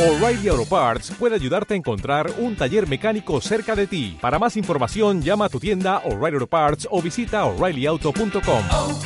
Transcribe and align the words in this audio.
O'Reilly 0.00 0.48
Auto 0.48 0.64
Parts 0.64 1.10
puede 1.10 1.34
ayudarte 1.34 1.74
a 1.74 1.76
encontrar 1.76 2.32
un 2.38 2.56
taller 2.56 2.88
mecánico 2.88 3.38
cerca 3.42 3.76
de 3.76 3.86
ti. 3.86 4.16
Para 4.18 4.38
más 4.38 4.56
información, 4.56 5.20
llama 5.20 5.44
a 5.44 5.48
tu 5.50 5.60
tienda 5.60 5.98
O'Reilly 6.06 6.36
Auto 6.36 6.46
Parts 6.46 6.88
o 6.90 7.02
visita 7.02 7.44
oreillyauto.com. 7.44 8.64
oh, 8.72 8.98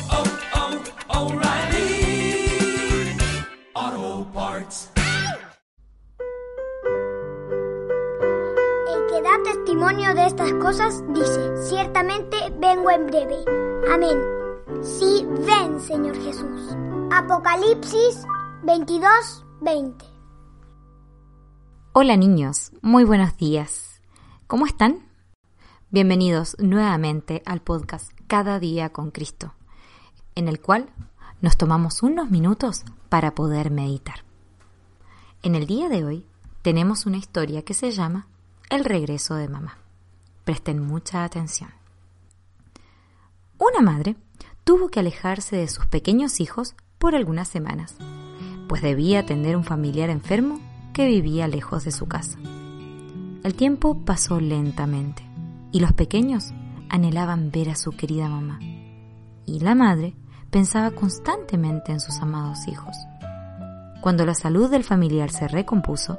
oh, 3.75 4.27
Parts. 4.33 4.89
El 8.87 9.05
que 9.09 9.21
da 9.21 9.43
testimonio 9.43 10.15
de 10.15 10.27
estas 10.27 10.53
cosas 10.53 11.03
dice, 11.13 11.41
ciertamente 11.67 12.37
vengo 12.57 12.89
en 12.89 13.07
breve. 13.07 13.43
Amén. 13.91 14.17
Sí, 14.81 15.27
ven, 15.45 15.77
Señor 15.81 16.15
Jesús. 16.23 16.73
Apocalipsis 17.11 18.23
22, 18.63 19.45
20. 19.59 20.14
Hola 21.97 22.17
niños, 22.17 22.73
muy 22.81 23.05
buenos 23.05 23.37
días. 23.37 24.01
¿Cómo 24.47 24.65
están? 24.65 25.05
Bienvenidos 25.91 26.57
nuevamente 26.59 27.41
al 27.45 27.61
podcast 27.61 28.11
Cada 28.27 28.59
día 28.59 28.89
con 28.89 29.11
Cristo, 29.11 29.53
en 30.35 30.49
el 30.49 30.59
cual 30.59 30.89
nos 31.39 31.55
tomamos 31.55 32.03
unos 32.03 32.29
minutos 32.29 32.83
para 33.07 33.33
poder 33.33 33.71
meditar. 33.71 34.25
En 35.41 35.55
el 35.55 35.67
día 35.67 35.87
de 35.87 36.03
hoy 36.03 36.25
tenemos 36.63 37.05
una 37.05 37.15
historia 37.15 37.61
que 37.61 37.73
se 37.73 37.91
llama 37.91 38.27
El 38.69 38.83
regreso 38.83 39.35
de 39.35 39.47
mamá. 39.47 39.77
Presten 40.43 40.85
mucha 40.85 41.23
atención. 41.23 41.69
Una 43.57 43.79
madre 43.79 44.17
tuvo 44.65 44.89
que 44.89 44.99
alejarse 44.99 45.55
de 45.55 45.69
sus 45.69 45.85
pequeños 45.85 46.41
hijos 46.41 46.75
por 46.97 47.15
algunas 47.15 47.47
semanas, 47.47 47.95
pues 48.67 48.81
debía 48.81 49.21
atender 49.21 49.55
un 49.55 49.63
familiar 49.63 50.09
enfermo 50.09 50.59
que 50.95 51.05
vivía 51.05 51.49
lejos 51.49 51.83
de 51.83 51.91
su 51.91 52.07
casa. 52.07 52.39
El 53.43 53.53
tiempo 53.53 54.05
pasó 54.05 54.39
lentamente 54.39 55.27
y 55.73 55.81
los 55.81 55.91
pequeños 55.91 56.53
anhelaban 56.89 57.51
ver 57.51 57.69
a 57.69 57.75
su 57.75 57.91
querida 57.91 58.29
mamá. 58.29 58.59
Y 59.45 59.59
la 59.59 59.75
madre 59.75 60.15
pensaba 60.51 60.91
constantemente 60.91 61.91
en 61.91 61.99
sus 61.99 62.21
amados 62.21 62.65
hijos. 62.69 62.95
Cuando 63.99 64.25
la 64.25 64.35
salud 64.35 64.71
del 64.71 64.85
familiar 64.85 65.31
se 65.31 65.49
recompuso, 65.49 66.17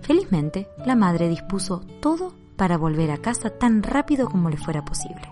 felizmente 0.00 0.66
la 0.84 0.96
madre 0.96 1.28
dispuso 1.28 1.82
todo 2.00 2.34
para 2.56 2.76
volver 2.76 3.12
a 3.12 3.18
casa 3.18 3.50
tan 3.50 3.84
rápido 3.84 4.28
como 4.28 4.50
le 4.50 4.56
fuera 4.56 4.84
posible. 4.84 5.30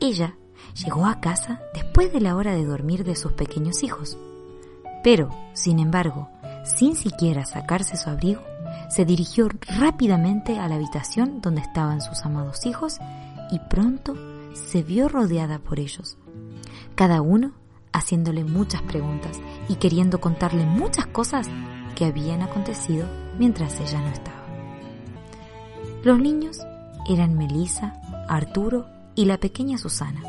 Ella 0.00 0.34
llegó 0.84 1.06
a 1.06 1.18
casa 1.18 1.62
después 1.72 2.12
de 2.12 2.20
la 2.20 2.36
hora 2.36 2.54
de 2.54 2.66
dormir 2.66 3.04
de 3.04 3.16
sus 3.16 3.32
pequeños 3.32 3.82
hijos. 3.82 4.18
Pero, 5.02 5.30
sin 5.54 5.78
embargo, 5.78 6.28
sin 6.68 6.94
siquiera 6.96 7.44
sacarse 7.44 7.96
su 7.96 8.10
abrigo, 8.10 8.42
se 8.88 9.04
dirigió 9.04 9.48
rápidamente 9.78 10.58
a 10.58 10.68
la 10.68 10.76
habitación 10.76 11.40
donde 11.40 11.62
estaban 11.62 12.00
sus 12.00 12.24
amados 12.24 12.66
hijos 12.66 12.98
y 13.50 13.58
pronto 13.58 14.14
se 14.54 14.82
vio 14.82 15.08
rodeada 15.08 15.58
por 15.58 15.80
ellos, 15.80 16.18
cada 16.94 17.22
uno 17.22 17.52
haciéndole 17.92 18.44
muchas 18.44 18.82
preguntas 18.82 19.40
y 19.68 19.76
queriendo 19.76 20.20
contarle 20.20 20.66
muchas 20.66 21.06
cosas 21.06 21.48
que 21.94 22.04
habían 22.04 22.42
acontecido 22.42 23.06
mientras 23.38 23.80
ella 23.80 24.00
no 24.00 24.08
estaba. 24.08 24.38
Los 26.04 26.18
niños 26.20 26.58
eran 27.08 27.36
Melissa, 27.36 28.00
Arturo 28.28 28.86
y 29.14 29.24
la 29.24 29.38
pequeña 29.38 29.78
Susana, 29.78 30.22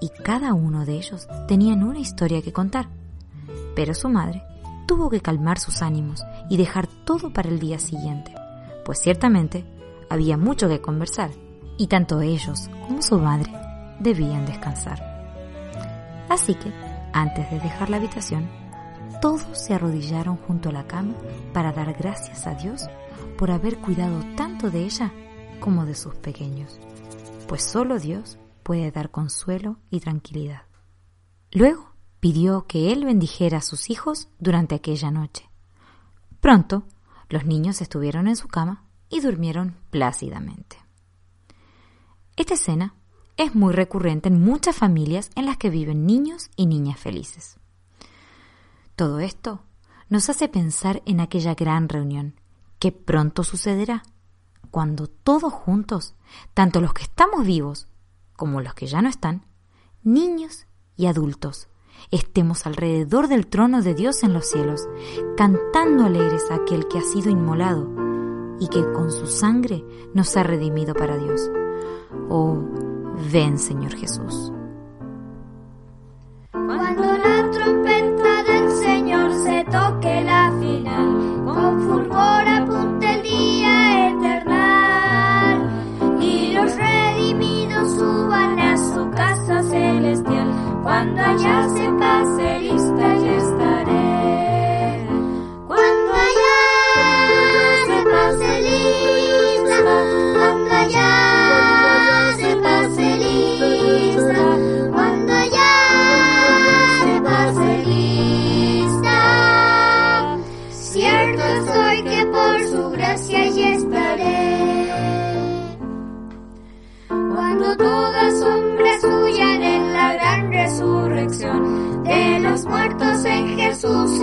y 0.00 0.08
cada 0.22 0.54
uno 0.54 0.86
de 0.86 0.94
ellos 0.94 1.28
tenían 1.48 1.82
una 1.82 1.98
historia 1.98 2.40
que 2.40 2.52
contar, 2.52 2.88
pero 3.74 3.94
su 3.94 4.08
madre 4.08 4.42
tuvo 4.90 5.08
que 5.08 5.20
calmar 5.20 5.60
sus 5.60 5.82
ánimos 5.82 6.24
y 6.48 6.56
dejar 6.56 6.88
todo 6.88 7.32
para 7.32 7.48
el 7.48 7.60
día 7.60 7.78
siguiente, 7.78 8.34
pues 8.84 8.98
ciertamente 8.98 9.64
había 10.08 10.36
mucho 10.36 10.68
que 10.68 10.80
conversar 10.80 11.30
y 11.78 11.86
tanto 11.86 12.20
ellos 12.20 12.68
como 12.88 13.00
su 13.00 13.16
madre 13.20 13.52
debían 14.00 14.46
descansar. 14.46 15.00
Así 16.28 16.56
que, 16.56 16.72
antes 17.12 17.48
de 17.52 17.60
dejar 17.60 17.88
la 17.88 17.98
habitación, 17.98 18.50
todos 19.22 19.46
se 19.52 19.74
arrodillaron 19.74 20.36
junto 20.38 20.70
a 20.70 20.72
la 20.72 20.88
cama 20.88 21.14
para 21.52 21.70
dar 21.70 21.92
gracias 21.92 22.48
a 22.48 22.56
Dios 22.56 22.88
por 23.38 23.52
haber 23.52 23.78
cuidado 23.78 24.24
tanto 24.36 24.72
de 24.72 24.82
ella 24.82 25.12
como 25.60 25.86
de 25.86 25.94
sus 25.94 26.16
pequeños, 26.16 26.80
pues 27.46 27.62
solo 27.62 28.00
Dios 28.00 28.40
puede 28.64 28.90
dar 28.90 29.12
consuelo 29.12 29.76
y 29.88 30.00
tranquilidad. 30.00 30.62
Luego 31.52 31.89
pidió 32.20 32.66
que 32.66 32.92
él 32.92 33.04
bendijera 33.04 33.58
a 33.58 33.62
sus 33.62 33.90
hijos 33.90 34.28
durante 34.38 34.74
aquella 34.74 35.10
noche. 35.10 35.48
Pronto, 36.40 36.84
los 37.28 37.44
niños 37.44 37.80
estuvieron 37.80 38.28
en 38.28 38.36
su 38.36 38.48
cama 38.48 38.84
y 39.08 39.20
durmieron 39.20 39.76
plácidamente. 39.90 40.76
Esta 42.36 42.54
escena 42.54 42.94
es 43.36 43.54
muy 43.54 43.72
recurrente 43.72 44.28
en 44.28 44.40
muchas 44.42 44.76
familias 44.76 45.30
en 45.34 45.46
las 45.46 45.56
que 45.56 45.70
viven 45.70 46.06
niños 46.06 46.50
y 46.56 46.66
niñas 46.66 47.00
felices. 47.00 47.58
Todo 48.96 49.20
esto 49.20 49.62
nos 50.10 50.28
hace 50.28 50.48
pensar 50.48 51.02
en 51.06 51.20
aquella 51.20 51.54
gran 51.54 51.88
reunión 51.88 52.34
que 52.78 52.92
pronto 52.92 53.44
sucederá, 53.44 54.02
cuando 54.70 55.06
todos 55.06 55.52
juntos, 55.52 56.14
tanto 56.54 56.80
los 56.80 56.92
que 56.92 57.02
estamos 57.02 57.46
vivos 57.46 57.88
como 58.34 58.60
los 58.60 58.74
que 58.74 58.86
ya 58.86 59.00
no 59.02 59.08
están, 59.08 59.46
niños 60.02 60.66
y 60.96 61.06
adultos, 61.06 61.69
estemos 62.10 62.66
alrededor 62.66 63.28
del 63.28 63.46
trono 63.46 63.82
de 63.82 63.94
Dios 63.94 64.22
en 64.22 64.32
los 64.32 64.46
cielos, 64.46 64.88
cantando 65.36 66.04
alegres 66.04 66.50
a 66.50 66.56
aquel 66.56 66.88
que 66.88 66.98
ha 66.98 67.02
sido 67.02 67.30
inmolado 67.30 67.88
y 68.60 68.68
que 68.68 68.82
con 68.92 69.10
su 69.10 69.26
sangre 69.26 69.84
nos 70.14 70.36
ha 70.36 70.42
redimido 70.42 70.94
para 70.94 71.16
Dios. 71.16 71.50
Oh, 72.28 72.58
ven 73.32 73.58
Señor 73.58 73.94
Jesús. 73.94 74.52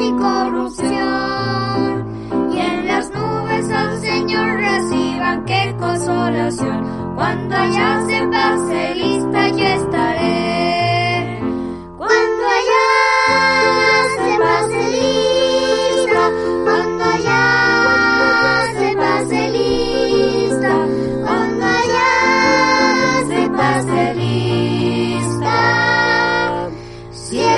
Y 0.07 0.11
corrupción. 0.13 2.05
Y 2.53 2.57
en 2.59 2.87
las 2.87 3.09
nubes 3.11 3.69
al 3.69 3.99
Señor 3.99 4.57
reciban 4.57 5.45
qué 5.45 5.75
consolación. 5.79 7.15
Cuando 7.15 7.55
allá 7.55 8.05
se 8.07 8.25